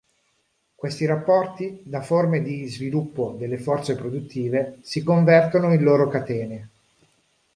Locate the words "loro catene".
5.83-6.69